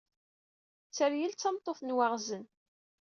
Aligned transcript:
Tteryel 0.87 1.33
d 1.33 1.39
tameṭṭut 1.39 1.79
n 1.83 1.95
waɣzen. 1.95 2.43